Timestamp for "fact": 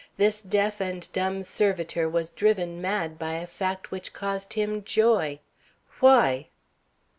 3.45-3.91